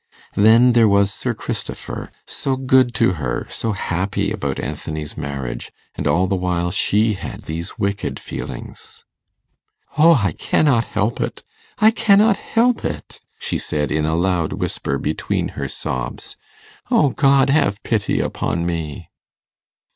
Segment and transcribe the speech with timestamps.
[0.33, 6.07] Then there was Sir Christopher so good to her so happy about Anthony's marriage; and
[6.07, 9.05] all the while she had these wicked feelings.
[9.99, 11.43] 'O, I cannot help it,
[11.77, 16.35] I cannot help it!' she said in a loud whisper between her sobs.
[16.89, 19.07] 'O God, have pity upon me!